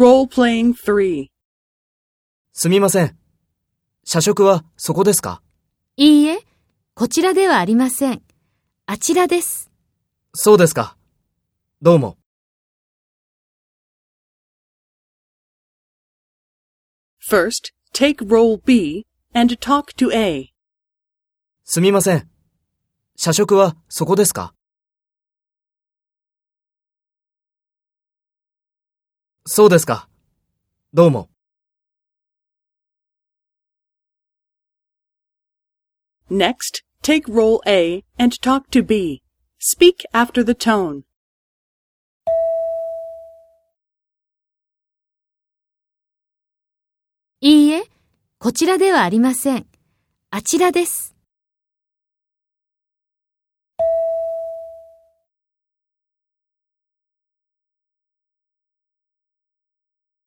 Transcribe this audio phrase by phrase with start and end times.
[0.00, 1.26] Role-playing 3.
[2.54, 3.18] すみません。
[4.02, 5.42] 社食はそこですか？
[5.98, 6.38] いいえ、
[6.94, 8.22] こちらではありません。
[8.86, 9.70] あちらです。
[10.32, 10.96] そうですか。
[11.82, 12.16] どうも。
[17.30, 20.54] First, take role B and talk to A.
[21.64, 22.30] すみません。
[23.16, 24.54] 社食はそこですか？
[29.52, 30.08] そうですか。
[30.94, 31.28] どうも。
[36.30, 39.24] Next, take role A and talk to B.
[39.58, 41.02] Speak after the tone.
[47.40, 47.82] いいえ、
[48.38, 49.66] こちらではありません。
[50.30, 51.16] あちらです。